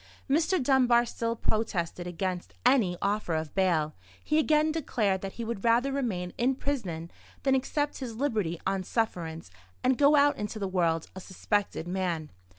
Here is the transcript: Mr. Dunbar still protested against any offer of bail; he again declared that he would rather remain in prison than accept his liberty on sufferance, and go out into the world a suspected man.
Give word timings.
Mr. 0.27 0.59
Dunbar 0.59 1.05
still 1.05 1.35
protested 1.35 2.07
against 2.07 2.55
any 2.65 2.97
offer 3.03 3.35
of 3.35 3.53
bail; 3.53 3.93
he 4.23 4.39
again 4.39 4.71
declared 4.71 5.21
that 5.21 5.33
he 5.33 5.43
would 5.45 5.63
rather 5.63 5.91
remain 5.91 6.33
in 6.39 6.55
prison 6.55 7.11
than 7.43 7.53
accept 7.53 7.99
his 7.99 8.15
liberty 8.15 8.59
on 8.65 8.81
sufferance, 8.81 9.51
and 9.83 9.99
go 9.99 10.15
out 10.15 10.37
into 10.37 10.57
the 10.57 10.67
world 10.67 11.05
a 11.15 11.19
suspected 11.21 11.87
man. 11.87 12.31